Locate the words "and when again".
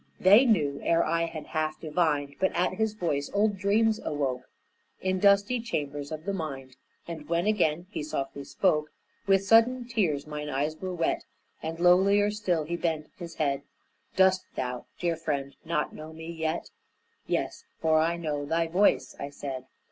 7.07-7.85